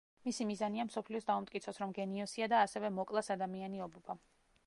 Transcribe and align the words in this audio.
მისი 0.27 0.45
მიზანია 0.51 0.85
მსოფლიოს 0.87 1.27
დაუმტკიცოს 1.27 1.81
რომ 1.83 1.93
გენიოსია 1.99 2.49
და 2.55 2.63
ასევე 2.69 2.91
მოკლას 2.95 3.31
ადამიანი 3.39 3.87
ობობა. 3.89 4.17